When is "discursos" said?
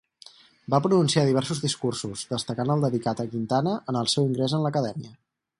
1.67-2.25